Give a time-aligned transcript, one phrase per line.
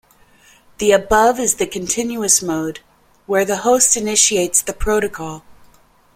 [0.79, 2.79] The above is the continuous mode,
[3.27, 5.43] where the host initiates the protocol.